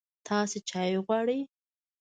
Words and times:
تاسو 0.27 0.57
چای 0.69 0.93
غواړئ؟ 1.05 1.39